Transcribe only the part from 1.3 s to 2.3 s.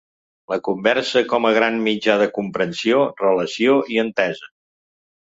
com a gran mitja de